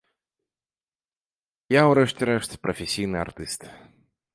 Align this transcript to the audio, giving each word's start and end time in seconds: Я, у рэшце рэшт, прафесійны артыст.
Я, 1.79 1.83
у 1.91 1.95
рэшце 2.01 2.23
рэшт, 2.33 2.51
прафесійны 2.65 3.17
артыст. 3.27 3.61